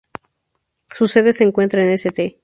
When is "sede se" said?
1.05-1.43